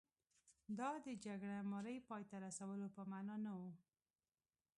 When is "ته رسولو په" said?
2.29-3.01